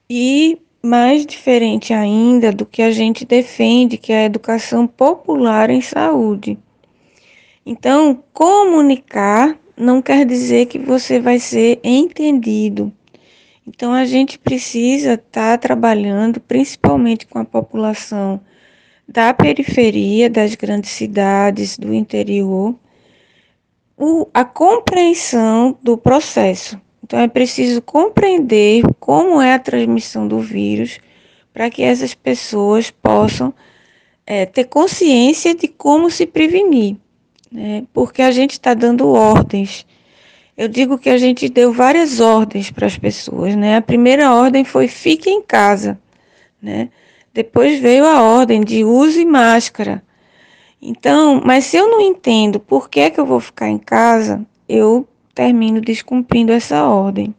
E 0.09 0.61
mais 0.81 1.27
diferente 1.27 1.93
ainda 1.93 2.53
do 2.53 2.65
que 2.65 2.81
a 2.81 2.93
gente 2.93 3.25
defende, 3.25 3.99
que 3.99 4.13
é 4.13 4.21
a 4.21 4.25
educação 4.27 4.87
popular 4.87 5.69
em 5.69 5.81
saúde. 5.81 6.57
Então, 7.65 8.23
comunicar 8.33 9.59
não 9.77 10.01
quer 10.01 10.25
dizer 10.25 10.67
que 10.67 10.79
você 10.79 11.19
vai 11.19 11.41
ser 11.41 11.81
entendido. 11.83 12.93
Então, 13.67 13.93
a 13.93 14.05
gente 14.05 14.39
precisa 14.39 15.15
estar 15.15 15.59
tá 15.59 15.59
trabalhando 15.59 16.39
principalmente 16.39 17.27
com 17.27 17.41
a 17.41 17.45
população 17.45 18.41
da 19.09 19.33
periferia 19.33 20.29
das 20.29 20.55
grandes 20.55 20.91
cidades 20.91 21.79
do 21.79 21.95
interior 21.95 22.75
o, 23.97 24.29
a 24.35 24.45
compreensão 24.45 25.77
do 25.83 25.97
processo. 25.97 26.81
Então, 27.03 27.21
é 27.21 27.29
preciso 27.29 27.81
compreender 27.81 28.83
como 28.99 29.41
é 29.41 29.55
a 29.55 29.59
transmissão 29.59 30.27
do 30.27 30.41
vírus 30.41 30.99
para 31.53 31.71
que 31.71 31.83
essas 31.83 32.15
pessoas 32.15 32.91
possam 32.91 33.55
é, 34.27 34.45
ter 34.45 34.65
consciência 34.65 35.55
de 35.55 35.69
como 35.69 36.11
se 36.11 36.27
prevenir, 36.27 36.97
né? 37.51 37.85
porque 37.95 38.21
a 38.21 38.31
gente 38.31 38.53
está 38.53 38.75
dando 38.75 39.09
ordens. 39.09 39.87
Eu 40.57 40.69
digo 40.69 40.99
que 40.99 41.09
a 41.09 41.17
gente 41.17 41.49
deu 41.49 41.73
várias 41.73 42.19
ordens 42.19 42.71
para 42.71 42.87
as 42.87 42.99
pessoas. 42.99 43.55
Né? 43.55 43.77
A 43.77 43.83
primeira 43.83 44.35
ordem 44.35 44.65
foi 44.65 44.89
fique 44.89 45.31
em 45.31 45.41
casa. 45.41 45.99
Né? 46.61 46.89
Depois 47.37 47.79
veio 47.79 48.07
a 48.07 48.23
ordem 48.23 48.65
de 48.65 48.83
use 48.83 49.23
máscara. 49.27 50.03
Então, 50.81 51.39
mas 51.45 51.67
se 51.67 51.77
eu 51.77 51.87
não 51.87 52.01
entendo 52.01 52.59
por 52.59 52.89
que, 52.89 53.11
que 53.11 53.21
eu 53.21 53.27
vou 53.27 53.41
ficar 53.41 53.69
em 53.69 53.77
casa, 53.77 54.41
eu 54.67 55.07
termino 55.35 55.83
descumprindo 55.83 56.51
essa 56.51 56.85
ordem. 56.85 57.35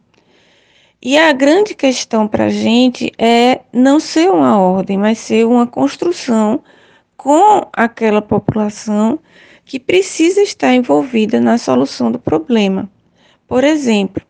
E 1.02 1.18
a 1.18 1.32
grande 1.32 1.74
questão 1.74 2.28
para 2.28 2.44
a 2.44 2.48
gente 2.48 3.10
é 3.18 3.62
não 3.72 3.98
ser 3.98 4.30
uma 4.30 4.56
ordem, 4.56 4.96
mas 4.96 5.18
ser 5.18 5.44
uma 5.44 5.66
construção 5.66 6.62
com 7.16 7.66
aquela 7.72 8.22
população 8.22 9.18
que 9.64 9.80
precisa 9.80 10.40
estar 10.40 10.72
envolvida 10.76 11.40
na 11.40 11.58
solução 11.58 12.12
do 12.12 12.20
problema. 12.20 12.88
Por 13.48 13.64
exemplo, 13.64 14.22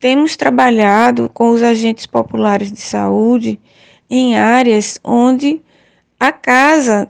temos 0.00 0.34
trabalhado 0.34 1.28
com 1.28 1.50
os 1.50 1.62
agentes 1.62 2.06
populares 2.06 2.72
de 2.72 2.80
saúde 2.80 3.60
em 4.08 4.36
áreas 4.36 4.98
onde 5.02 5.60
a 6.18 6.32
casa 6.32 7.08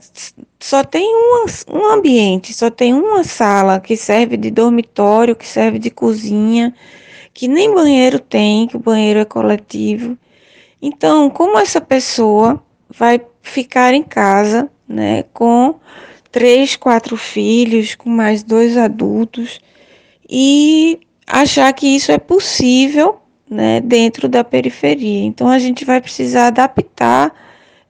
só 0.59 0.83
tem 0.83 1.07
uma, 1.13 1.45
um 1.69 1.93
ambiente, 1.93 2.53
só 2.53 2.69
tem 2.69 2.93
uma 2.93 3.23
sala 3.23 3.79
que 3.79 3.95
serve 3.95 4.35
de 4.35 4.49
dormitório, 4.49 5.35
que 5.35 5.47
serve 5.47 5.79
de 5.79 5.89
cozinha, 5.89 6.73
que 7.33 7.47
nem 7.47 7.73
banheiro 7.73 8.19
tem, 8.19 8.67
que 8.67 8.75
o 8.75 8.79
banheiro 8.79 9.19
é 9.19 9.25
coletivo. 9.25 10.17
Então, 10.81 11.29
como 11.29 11.57
essa 11.57 11.79
pessoa 11.79 12.63
vai 12.89 13.21
ficar 13.41 13.93
em 13.93 14.03
casa, 14.03 14.69
né, 14.87 15.23
com 15.33 15.75
três, 16.31 16.75
quatro 16.75 17.15
filhos, 17.15 17.95
com 17.95 18.09
mais 18.09 18.43
dois 18.43 18.75
adultos, 18.77 19.59
e 20.29 20.99
achar 21.27 21.71
que 21.73 21.87
isso 21.95 22.11
é 22.11 22.17
possível 22.17 23.21
né, 23.49 23.79
dentro 23.81 24.27
da 24.27 24.43
periferia. 24.43 25.23
Então, 25.25 25.49
a 25.49 25.59
gente 25.59 25.85
vai 25.85 26.01
precisar 26.01 26.47
adaptar 26.47 27.33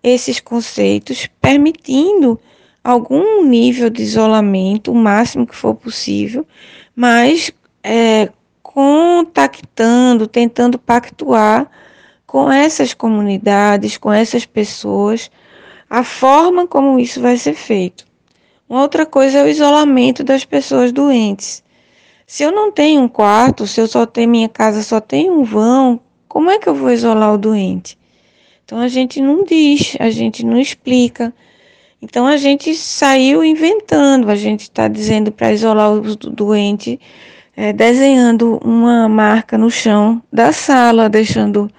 esses 0.04 0.40
conceitos, 0.40 1.28
permitindo 1.42 2.40
algum 2.84 3.44
nível 3.44 3.90
de 3.90 4.04
isolamento, 4.04 4.92
o 4.92 4.96
máximo 4.96 5.48
que 5.48 5.56
for 5.56 5.74
possível, 5.74 6.46
mas 6.96 7.52
é, 7.84 8.30
contactando, 8.62 10.28
tentando 10.28 10.78
pactuar 10.78 11.70
com 12.28 12.52
essas 12.52 12.94
comunidades, 12.94 13.98
com 13.98 14.12
essas 14.12 14.46
pessoas, 14.46 15.32
a 15.90 16.04
forma 16.04 16.68
como 16.68 17.00
isso 17.00 17.22
vai 17.22 17.38
ser 17.38 17.54
feito. 17.54 18.06
Uma 18.68 18.82
outra 18.82 19.06
coisa 19.06 19.40
é 19.40 19.44
o 19.44 19.48
isolamento 19.48 20.24
das 20.24 20.44
pessoas 20.44 20.92
doentes. 20.92 21.64
Se 22.28 22.44
eu 22.44 22.52
não 22.52 22.72
tenho 22.72 23.02
um 23.02 23.08
quarto, 23.08 23.68
se 23.68 23.80
eu 23.80 23.88
só 23.88 24.06
tenho 24.06 24.30
minha 24.30 24.50
casa 24.50 24.82
só 24.82 25.00
tem 25.00 25.30
um 25.30 25.44
vão, 25.44 26.00
como 26.28 26.50
é 26.50 26.58
que 26.58 26.68
eu 26.68 26.74
vou 26.74 26.92
isolar 26.92 27.34
o 27.34 27.38
doente? 27.38 27.98
Então 28.66 28.80
a 28.80 28.88
gente 28.88 29.22
não 29.22 29.44
diz, 29.44 29.96
a 30.00 30.10
gente 30.10 30.44
não 30.44 30.60
explica. 30.60 31.32
Então 32.02 32.26
a 32.26 32.36
gente 32.36 32.74
saiu 32.74 33.44
inventando, 33.44 34.30
a 34.30 34.36
gente 34.36 34.62
está 34.62 34.88
dizendo 34.88 35.32
para 35.32 35.54
isolar 35.54 35.94
o 35.94 36.02
doente, 36.16 37.00
é, 37.56 37.72
desenhando 37.72 38.60
uma 38.64 39.08
marca 39.08 39.56
no 39.58 39.70
chão 39.70 40.22
da 40.34 40.52
sala, 40.52 41.08
deixando 41.08 41.70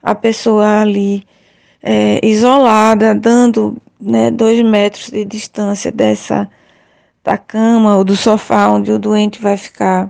a 0.00 0.14
pessoa 0.14 0.82
ali 0.82 1.24
é, 1.82 2.20
isolada, 2.24 3.12
dando 3.12 3.76
né, 4.00 4.30
dois 4.30 4.62
metros 4.62 5.10
de 5.10 5.24
distância 5.24 5.90
dessa 5.90 6.48
da 7.26 7.36
cama 7.36 7.96
ou 7.96 8.04
do 8.04 8.14
sofá 8.14 8.68
onde 8.68 8.92
o 8.92 9.00
doente 9.00 9.42
vai 9.42 9.56
ficar 9.56 10.08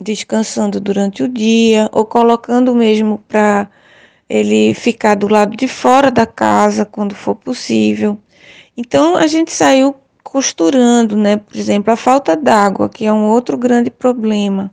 descansando 0.00 0.80
durante 0.80 1.22
o 1.22 1.28
dia, 1.28 1.88
ou 1.92 2.04
colocando 2.04 2.74
mesmo 2.74 3.22
para 3.28 3.68
ele 4.28 4.74
ficar 4.74 5.14
do 5.14 5.28
lado 5.28 5.56
de 5.56 5.68
fora 5.68 6.10
da 6.10 6.26
casa 6.26 6.84
quando 6.84 7.14
for 7.14 7.36
possível. 7.36 8.18
Então 8.76 9.16
a 9.16 9.28
gente 9.28 9.52
saiu 9.52 9.94
costurando, 10.24 11.16
né? 11.16 11.36
Por 11.36 11.56
exemplo, 11.56 11.92
a 11.92 11.96
falta 11.96 12.34
d'água, 12.36 12.88
que 12.88 13.06
é 13.06 13.12
um 13.12 13.28
outro 13.28 13.56
grande 13.56 13.90
problema. 13.90 14.72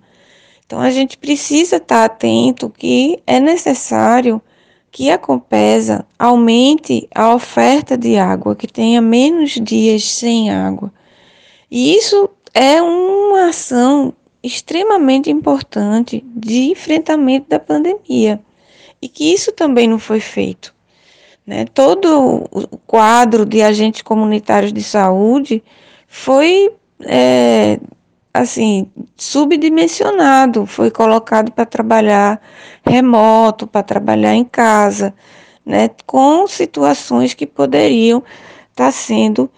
Então 0.65 0.81
a 0.81 0.89
gente 0.89 1.15
precisa 1.15 1.75
estar 1.75 2.05
atento 2.05 2.71
que 2.75 3.21
é 3.27 3.39
necessário 3.39 4.41
que 4.89 5.11
a 5.11 5.17
Compesa 5.17 6.07
aumente 6.17 7.07
a 7.13 7.35
oferta 7.35 7.95
de 7.95 8.17
água, 8.17 8.55
que 8.55 8.67
tenha 8.67 8.99
menos 8.99 9.51
dias 9.51 10.03
sem 10.03 10.49
água. 10.49 10.91
E 11.69 11.95
isso 11.95 12.29
é 12.53 12.81
uma 12.81 13.49
ação 13.49 14.13
extremamente 14.41 15.29
importante 15.29 16.23
de 16.35 16.71
enfrentamento 16.71 17.49
da 17.49 17.59
pandemia 17.59 18.39
e 19.01 19.07
que 19.09 19.33
isso 19.33 19.51
também 19.51 19.87
não 19.87 19.99
foi 19.99 20.19
feito. 20.19 20.73
Né? 21.45 21.65
Todo 21.65 22.45
o 22.51 22.77
quadro 22.85 23.45
de 23.45 23.61
agentes 23.61 24.01
comunitários 24.01 24.73
de 24.73 24.83
saúde 24.83 25.63
foi 26.07 26.71
é, 27.01 27.79
assim 28.33 28.91
subdimensionado, 29.15 30.65
foi 30.65 30.91
colocado 30.91 31.51
para 31.51 31.65
trabalhar 31.65 32.41
remoto, 32.85 33.67
para 33.67 33.83
trabalhar 33.83 34.33
em 34.33 34.43
casa, 34.43 35.13
né? 35.65 35.89
com 36.05 36.47
situações 36.47 37.33
que 37.33 37.45
poderiam 37.45 38.23
estar 38.69 38.85
tá 38.85 38.91
sendo, 38.91 39.49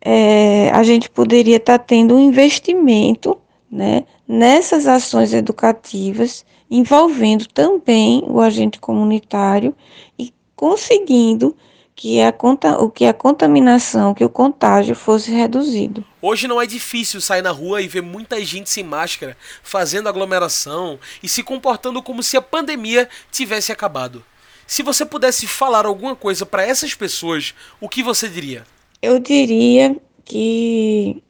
é, 0.00 0.70
a 0.70 0.82
gente 0.82 1.10
poderia 1.10 1.56
estar 1.56 1.78
tá 1.78 1.84
tendo 1.84 2.14
um 2.14 2.20
investimento 2.20 3.36
né, 3.70 4.04
nessas 4.26 4.86
ações 4.86 5.32
educativas, 5.32 6.44
envolvendo 6.70 7.46
também 7.46 8.22
o 8.26 8.40
agente 8.40 8.78
comunitário 8.78 9.74
e 10.18 10.32
conseguindo 10.54 11.56
que 11.98 12.20
a, 12.22 12.32
o 12.78 12.88
que 12.88 13.06
a 13.06 13.12
contaminação, 13.12 14.14
que 14.14 14.24
o 14.24 14.28
contágio 14.28 14.94
fosse 14.94 15.32
reduzido. 15.32 16.04
Hoje 16.22 16.46
não 16.46 16.62
é 16.62 16.66
difícil 16.66 17.20
sair 17.20 17.42
na 17.42 17.50
rua 17.50 17.82
e 17.82 17.88
ver 17.88 18.02
muita 18.02 18.42
gente 18.44 18.70
sem 18.70 18.84
máscara, 18.84 19.36
fazendo 19.64 20.08
aglomeração 20.08 20.98
e 21.20 21.28
se 21.28 21.42
comportando 21.42 22.00
como 22.00 22.22
se 22.22 22.36
a 22.36 22.42
pandemia 22.42 23.08
tivesse 23.32 23.72
acabado. 23.72 24.24
Se 24.64 24.82
você 24.82 25.04
pudesse 25.04 25.48
falar 25.48 25.86
alguma 25.86 26.14
coisa 26.14 26.46
para 26.46 26.62
essas 26.62 26.94
pessoas, 26.94 27.52
o 27.80 27.88
que 27.88 28.02
você 28.02 28.28
diria? 28.28 28.64
Eu 29.00 29.20
diria 29.20 29.96
que 30.24 31.22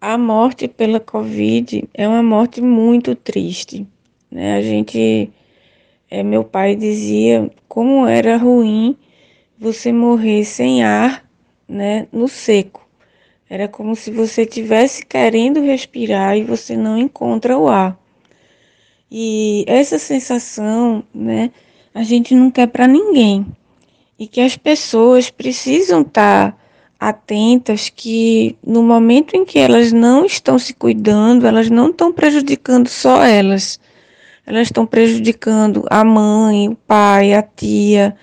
a 0.00 0.16
morte 0.16 0.68
pela 0.68 1.00
Covid 1.00 1.88
é 1.92 2.06
uma 2.06 2.22
morte 2.22 2.60
muito 2.60 3.16
triste. 3.16 3.84
Né? 4.30 4.54
A 4.54 4.62
gente, 4.62 5.28
é, 6.08 6.22
meu 6.22 6.44
pai 6.44 6.76
dizia 6.76 7.50
como 7.66 8.06
era 8.06 8.36
ruim 8.36 8.96
você 9.58 9.92
morrer 9.92 10.44
sem 10.44 10.84
ar, 10.84 11.28
né, 11.68 12.06
no 12.12 12.28
seco. 12.28 12.86
Era 13.50 13.66
como 13.66 13.96
se 13.96 14.12
você 14.12 14.46
tivesse 14.46 15.04
querendo 15.04 15.60
respirar 15.60 16.36
e 16.36 16.44
você 16.44 16.76
não 16.76 16.96
encontra 16.96 17.58
o 17.58 17.66
ar. 17.66 17.98
E 19.10 19.64
essa 19.66 19.98
sensação, 19.98 21.02
né, 21.12 21.50
a 21.92 22.04
gente 22.04 22.36
não 22.36 22.52
quer 22.52 22.68
para 22.68 22.86
ninguém. 22.86 23.44
E 24.18 24.26
que 24.26 24.40
as 24.40 24.56
pessoas 24.56 25.30
precisam 25.30 26.00
estar 26.00 26.52
tá 26.52 26.58
atentas 26.98 27.90
que 27.94 28.56
no 28.66 28.82
momento 28.82 29.36
em 29.36 29.44
que 29.44 29.58
elas 29.58 29.92
não 29.92 30.24
estão 30.24 30.58
se 30.58 30.72
cuidando, 30.72 31.46
elas 31.46 31.68
não 31.68 31.90
estão 31.90 32.12
prejudicando 32.12 32.88
só 32.88 33.22
elas. 33.24 33.78
Elas 34.46 34.68
estão 34.68 34.86
prejudicando 34.86 35.84
a 35.90 36.04
mãe, 36.04 36.68
o 36.68 36.74
pai, 36.74 37.34
a 37.34 37.42
tia, 37.42 38.16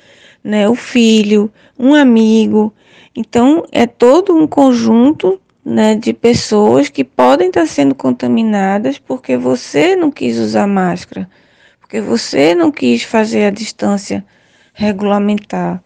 né, 0.44 0.68
o 0.68 0.76
filho, 0.76 1.52
um 1.78 1.94
amigo. 1.94 2.74
Então, 3.16 3.66
é 3.72 3.86
todo 3.86 4.36
um 4.36 4.48
conjunto 4.48 5.40
né, 5.64 5.96
de 5.96 6.14
pessoas 6.14 6.90
que 6.90 7.04
podem 7.04 7.48
estar 7.48 7.68
sendo 7.68 7.94
contaminadas 7.94 8.98
porque 8.98 9.38
você 9.38 9.96
não 9.96 10.12
quis 10.12 10.38
usar 10.38 10.68
máscara, 10.68 11.30
porque 11.80 12.02
você 12.02 12.56
não 12.56 12.72
quis 12.72 13.04
fazer 13.04 13.46
a 13.46 13.52
distância 13.52 14.26
regulamentar. 14.74 15.84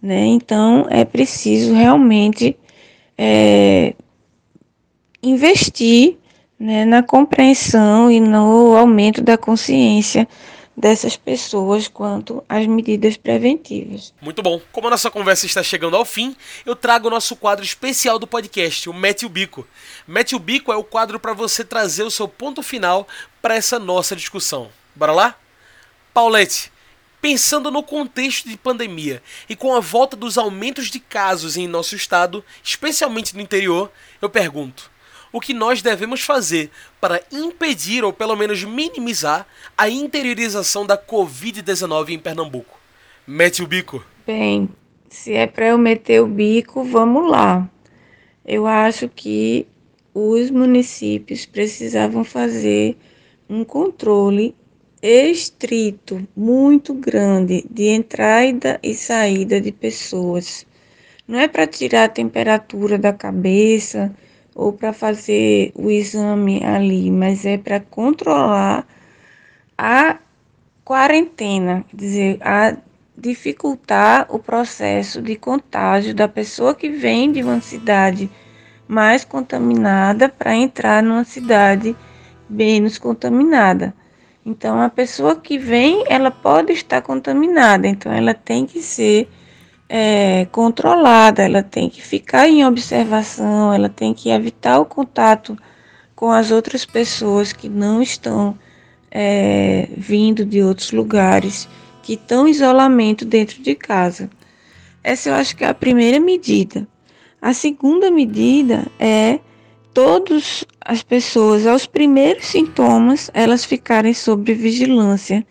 Né? 0.00 0.26
Então, 0.26 0.86
é 0.90 1.04
preciso 1.04 1.74
realmente 1.74 2.56
é, 3.16 3.94
investir 5.22 6.16
né, 6.58 6.84
na 6.84 7.02
compreensão 7.02 8.10
e 8.10 8.20
no 8.20 8.76
aumento 8.76 9.22
da 9.22 9.36
consciência 9.36 10.28
dessas 10.76 11.16
pessoas 11.16 11.88
quanto 11.88 12.44
às 12.48 12.64
medidas 12.66 13.16
preventivas. 13.16 14.14
Muito 14.20 14.40
bom. 14.42 14.60
Como 14.70 14.86
a 14.86 14.90
nossa 14.90 15.10
conversa 15.10 15.44
está 15.44 15.60
chegando 15.60 15.96
ao 15.96 16.04
fim, 16.04 16.36
eu 16.64 16.76
trago 16.76 17.08
o 17.08 17.10
nosso 17.10 17.34
quadro 17.34 17.64
especial 17.64 18.16
do 18.16 18.28
podcast, 18.28 18.88
o 18.88 18.94
Mete 18.94 19.26
o 19.26 19.28
Bico. 19.28 19.66
Mete 20.06 20.36
o 20.36 20.38
Bico 20.38 20.72
é 20.72 20.76
o 20.76 20.84
quadro 20.84 21.18
para 21.18 21.32
você 21.32 21.64
trazer 21.64 22.04
o 22.04 22.10
seu 22.10 22.28
ponto 22.28 22.62
final 22.62 23.08
para 23.42 23.56
essa 23.56 23.78
nossa 23.80 24.14
discussão. 24.14 24.68
Bora 24.94 25.10
lá? 25.10 25.34
Paulette, 26.14 26.70
Pensando 27.20 27.70
no 27.70 27.82
contexto 27.82 28.48
de 28.48 28.56
pandemia 28.56 29.22
e 29.48 29.56
com 29.56 29.74
a 29.74 29.80
volta 29.80 30.16
dos 30.16 30.38
aumentos 30.38 30.88
de 30.88 31.00
casos 31.00 31.56
em 31.56 31.66
nosso 31.66 31.96
estado, 31.96 32.44
especialmente 32.62 33.34
no 33.34 33.42
interior, 33.42 33.90
eu 34.22 34.28
pergunto: 34.28 34.88
o 35.32 35.40
que 35.40 35.52
nós 35.52 35.82
devemos 35.82 36.20
fazer 36.22 36.70
para 37.00 37.20
impedir 37.32 38.04
ou 38.04 38.12
pelo 38.12 38.36
menos 38.36 38.62
minimizar 38.62 39.46
a 39.76 39.88
interiorização 39.88 40.86
da 40.86 40.96
Covid-19 40.96 42.10
em 42.10 42.18
Pernambuco? 42.18 42.78
Mete 43.26 43.62
o 43.62 43.66
bico. 43.66 44.04
Bem, 44.26 44.68
se 45.10 45.34
é 45.34 45.46
para 45.46 45.66
eu 45.66 45.78
meter 45.78 46.22
o 46.22 46.26
bico, 46.26 46.84
vamos 46.84 47.30
lá. 47.30 47.68
Eu 48.44 48.66
acho 48.66 49.08
que 49.08 49.66
os 50.14 50.50
municípios 50.50 51.44
precisavam 51.44 52.24
fazer 52.24 52.96
um 53.48 53.64
controle 53.64 54.54
estrito, 55.02 56.26
muito 56.36 56.92
grande, 56.94 57.64
de 57.70 57.88
entrada 57.88 58.78
e 58.82 58.94
saída 58.94 59.60
de 59.60 59.70
pessoas. 59.70 60.66
Não 61.26 61.38
é 61.38 61.46
para 61.46 61.66
tirar 61.66 62.04
a 62.04 62.08
temperatura 62.08 62.98
da 62.98 63.12
cabeça 63.12 64.14
ou 64.54 64.72
para 64.72 64.92
fazer 64.92 65.72
o 65.74 65.90
exame 65.90 66.64
ali, 66.64 67.10
mas 67.10 67.44
é 67.44 67.56
para 67.56 67.80
controlar 67.80 68.86
a 69.76 70.18
quarentena, 70.84 71.84
dizer, 71.92 72.38
a 72.40 72.76
dificultar 73.16 74.26
o 74.30 74.38
processo 74.38 75.20
de 75.20 75.36
contágio 75.36 76.14
da 76.14 76.26
pessoa 76.26 76.74
que 76.74 76.88
vem 76.88 77.30
de 77.30 77.42
uma 77.42 77.60
cidade 77.60 78.30
mais 78.86 79.24
contaminada 79.24 80.28
para 80.28 80.54
entrar 80.54 81.02
numa 81.02 81.24
cidade 81.24 81.94
menos 82.48 82.96
contaminada. 82.96 83.94
Então, 84.48 84.80
a 84.80 84.88
pessoa 84.88 85.36
que 85.36 85.58
vem, 85.58 86.04
ela 86.08 86.30
pode 86.30 86.72
estar 86.72 87.02
contaminada, 87.02 87.86
então 87.86 88.10
ela 88.10 88.32
tem 88.32 88.64
que 88.64 88.80
ser 88.80 89.28
é, 89.86 90.46
controlada, 90.46 91.42
ela 91.42 91.62
tem 91.62 91.90
que 91.90 92.00
ficar 92.00 92.48
em 92.48 92.64
observação, 92.64 93.74
ela 93.74 93.90
tem 93.90 94.14
que 94.14 94.30
evitar 94.30 94.80
o 94.80 94.86
contato 94.86 95.54
com 96.16 96.30
as 96.30 96.50
outras 96.50 96.86
pessoas 96.86 97.52
que 97.52 97.68
não 97.68 98.00
estão 98.00 98.58
é, 99.10 99.86
vindo 99.94 100.46
de 100.46 100.62
outros 100.62 100.92
lugares, 100.92 101.68
que 102.02 102.14
estão 102.14 102.48
em 102.48 102.50
isolamento 102.50 103.26
dentro 103.26 103.62
de 103.62 103.74
casa. 103.74 104.30
Essa 105.04 105.28
eu 105.28 105.34
acho 105.34 105.54
que 105.54 105.62
é 105.62 105.68
a 105.68 105.74
primeira 105.74 106.18
medida. 106.18 106.88
A 107.40 107.52
segunda 107.52 108.10
medida 108.10 108.86
é 108.98 109.40
todas 109.98 110.64
as 110.80 111.02
pessoas, 111.02 111.66
aos 111.66 111.84
primeiros 111.84 112.46
sintomas, 112.46 113.32
elas 113.34 113.64
ficarem 113.64 114.14
sob 114.14 114.54
vigilância, 114.54 115.44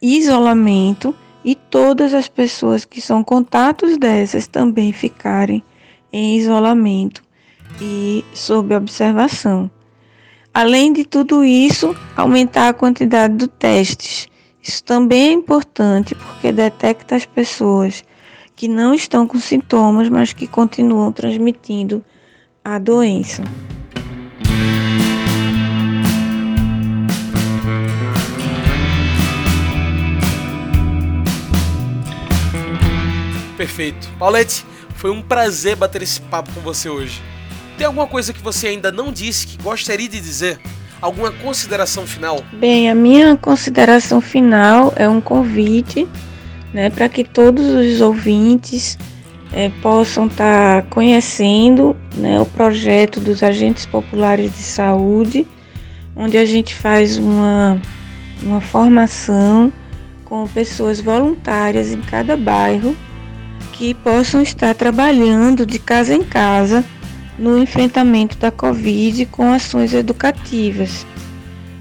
isolamento 0.00 1.14
e 1.44 1.54
todas 1.54 2.14
as 2.14 2.26
pessoas 2.26 2.86
que 2.86 2.98
são 2.98 3.22
contatos 3.22 3.98
dessas 3.98 4.46
também 4.46 4.90
ficarem 4.90 5.62
em 6.10 6.38
isolamento 6.38 7.22
e 7.78 8.24
sob 8.32 8.74
observação. 8.74 9.70
Além 10.54 10.90
de 10.90 11.04
tudo 11.04 11.44
isso, 11.44 11.94
aumentar 12.16 12.70
a 12.70 12.72
quantidade 12.72 13.36
de 13.36 13.48
testes. 13.48 14.28
Isso 14.62 14.82
também 14.82 15.28
é 15.28 15.32
importante 15.32 16.14
porque 16.14 16.50
detecta 16.50 17.16
as 17.16 17.26
pessoas 17.26 18.02
que 18.56 18.66
não 18.66 18.94
estão 18.94 19.26
com 19.26 19.38
sintomas, 19.38 20.08
mas 20.08 20.32
que 20.32 20.46
continuam 20.46 21.12
transmitindo 21.12 22.02
a 22.64 22.78
doença. 22.78 23.44
Perfeito. 33.58 34.10
Paulette, 34.18 34.64
foi 34.94 35.10
um 35.10 35.20
prazer 35.20 35.76
bater 35.76 36.02
esse 36.02 36.22
papo 36.22 36.50
com 36.54 36.60
você 36.62 36.88
hoje. 36.88 37.20
Tem 37.76 37.86
alguma 37.86 38.06
coisa 38.06 38.32
que 38.32 38.40
você 38.40 38.68
ainda 38.68 38.90
não 38.90 39.12
disse 39.12 39.46
que 39.46 39.62
gostaria 39.62 40.08
de 40.08 40.18
dizer? 40.18 40.58
Alguma 41.02 41.30
consideração 41.30 42.06
final? 42.06 42.42
Bem, 42.54 42.90
a 42.90 42.94
minha 42.94 43.36
consideração 43.36 44.22
final 44.22 44.90
é 44.96 45.06
um 45.06 45.20
convite 45.20 46.08
né, 46.72 46.88
para 46.88 47.10
que 47.10 47.24
todos 47.24 47.66
os 47.66 48.00
ouvintes 48.00 48.96
é, 49.54 49.70
possam 49.80 50.26
estar 50.26 50.82
tá 50.82 50.88
conhecendo 50.90 51.96
né, 52.16 52.40
o 52.40 52.44
projeto 52.44 53.20
dos 53.20 53.40
agentes 53.42 53.86
populares 53.86 54.52
de 54.52 54.62
saúde, 54.62 55.46
onde 56.16 56.36
a 56.36 56.44
gente 56.44 56.74
faz 56.74 57.16
uma, 57.16 57.80
uma 58.42 58.60
formação 58.60 59.72
com 60.24 60.46
pessoas 60.48 61.00
voluntárias 61.00 61.92
em 61.92 62.00
cada 62.00 62.36
bairro 62.36 62.96
que 63.72 63.94
possam 63.94 64.42
estar 64.42 64.74
trabalhando 64.74 65.64
de 65.64 65.78
casa 65.78 66.14
em 66.14 66.24
casa 66.24 66.84
no 67.38 67.56
enfrentamento 67.56 68.36
da 68.36 68.50
Covid 68.50 69.26
com 69.26 69.52
ações 69.52 69.94
educativas. 69.94 71.06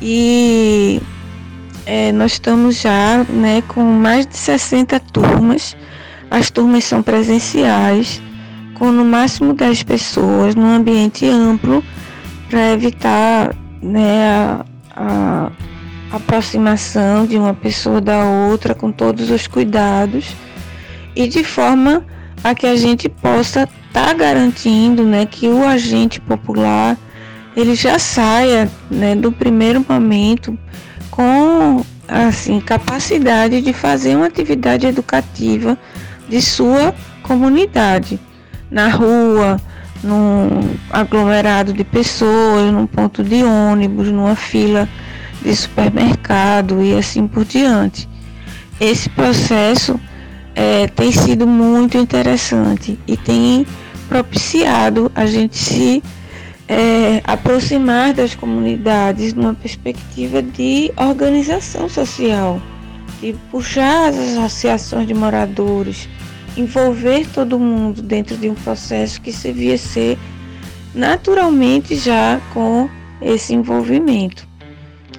E 0.00 1.02
é, 1.84 2.12
nós 2.12 2.34
estamos 2.34 2.80
já 2.80 3.24
né, 3.28 3.60
com 3.66 3.82
mais 3.82 4.24
de 4.24 4.36
60 4.36 5.00
turmas. 5.00 5.76
As 6.30 6.48
turmas 6.48 6.84
são 6.84 7.02
presenciais 7.02 8.22
com 8.78 8.92
no 8.92 9.04
máximo 9.04 9.52
10 9.52 9.82
pessoas, 9.82 10.54
num 10.54 10.72
ambiente 10.72 11.26
amplo, 11.26 11.82
para 12.48 12.70
evitar 12.70 13.52
né, 13.82 14.30
a, 14.30 14.64
a, 14.94 15.50
aproximação 16.16 17.26
de 17.26 17.36
uma 17.36 17.54
pessoa 17.54 18.00
da 18.00 18.24
outra 18.24 18.74
com 18.74 18.92
todos 18.92 19.30
os 19.30 19.46
cuidados 19.46 20.34
e 21.14 21.26
de 21.26 21.42
forma 21.42 22.04
a 22.42 22.54
que 22.54 22.66
a 22.66 22.76
gente 22.76 23.08
possa 23.08 23.62
estar 23.62 24.06
tá 24.06 24.12
garantindo 24.12 25.04
né, 25.04 25.26
que 25.26 25.48
o 25.48 25.64
agente 25.64 26.20
popular 26.20 26.96
ele 27.56 27.74
já 27.74 27.98
saia 27.98 28.70
né, 28.90 29.14
do 29.14 29.30
primeiro 29.30 29.84
momento 29.88 30.58
com 31.10 31.84
assim 32.08 32.60
capacidade 32.60 33.60
de 33.60 33.72
fazer 33.72 34.16
uma 34.16 34.26
atividade 34.26 34.86
educativa 34.86 35.78
de 36.28 36.42
sua 36.42 36.94
comunidade. 37.22 38.18
Na 38.70 38.88
rua, 38.88 39.60
num 40.02 40.74
aglomerado 40.90 41.72
de 41.72 41.84
pessoas, 41.84 42.72
num 42.72 42.86
ponto 42.86 43.22
de 43.22 43.44
ônibus, 43.44 44.08
numa 44.08 44.34
fila 44.34 44.88
de 45.44 45.54
supermercado 45.54 46.82
e 46.82 46.94
assim 46.96 47.28
por 47.28 47.44
diante. 47.44 48.08
Esse 48.80 49.08
processo 49.10 50.00
é, 50.54 50.88
tem 50.88 51.12
sido 51.12 51.46
muito 51.46 51.98
interessante 51.98 52.98
e 53.06 53.16
tem 53.16 53.66
propiciado 54.08 55.12
a 55.14 55.26
gente 55.26 55.56
se 55.56 56.02
é, 56.66 57.20
aproximar 57.24 58.14
das 58.14 58.34
comunidades 58.34 59.34
numa 59.34 59.54
perspectiva 59.54 60.42
de 60.42 60.90
organização 60.96 61.88
social, 61.88 62.60
de 63.20 63.34
puxar 63.50 64.08
as 64.08 64.16
associações 64.16 65.06
de 65.06 65.14
moradores, 65.14 66.08
envolver 66.56 67.26
todo 67.32 67.58
mundo 67.58 68.00
dentro 68.00 68.36
de 68.36 68.48
um 68.48 68.54
processo 68.54 69.20
que 69.20 69.32
se 69.32 69.52
via 69.52 69.76
ser 69.76 70.18
naturalmente 70.94 71.96
já 71.96 72.40
com 72.52 72.88
esse 73.20 73.54
envolvimento. 73.54 74.53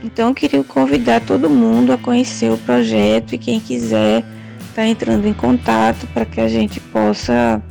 Então, 0.04 0.34
queria 0.34 0.64
convidar 0.64 1.22
todo 1.22 1.50
mundo 1.50 1.92
a 1.92 1.98
conhecer 1.98 2.52
o 2.52 2.58
projeto 2.58 3.34
e 3.34 3.38
quem 3.38 3.60
quiser 3.60 4.20
estar 4.60 4.84
tá 4.84 4.88
entrando 4.88 5.28
em 5.28 5.34
contato 5.34 6.08
para 6.08 6.26
que 6.26 6.40
a 6.40 6.48
gente 6.48 6.80
possa 6.80 7.62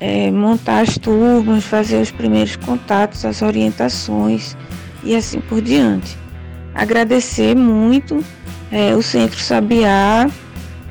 é, 0.00 0.30
montar 0.30 0.80
as 0.80 0.98
turmas, 0.98 1.64
fazer 1.64 2.00
os 2.00 2.10
primeiros 2.10 2.56
contatos, 2.56 3.24
as 3.24 3.42
orientações 3.42 4.56
e 5.04 5.14
assim 5.14 5.40
por 5.40 5.60
diante. 5.60 6.16
Agradecer 6.74 7.54
muito 7.54 8.24
é, 8.72 8.94
o 8.94 9.02
Centro 9.02 9.38
Sabiá 9.38 10.28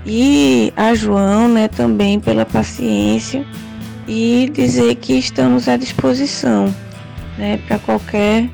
e 0.06 0.72
a 0.76 0.94
João 0.94 1.50
né, 1.50 1.68
também 1.68 2.20
pela 2.20 2.46
paciência 2.46 3.46
e 4.08 4.50
dizer 4.54 4.96
que 4.96 5.13
estamos 5.13 5.68
à 5.68 5.78
disposição 5.78 6.74
né, 7.38 7.60
para 7.68 7.80
qualquer 7.80 8.50